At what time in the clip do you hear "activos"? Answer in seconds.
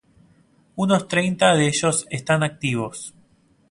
2.41-3.13